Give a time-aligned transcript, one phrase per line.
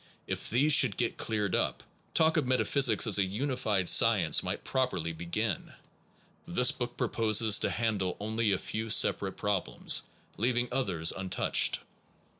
[0.25, 1.83] If these should get cleared up,
[2.15, 5.73] talk of met aphysics as a unified science might properly be gin.
[6.47, 10.01] This book proposes to handle only a few separate problems,
[10.37, 11.81] leaving others untouched.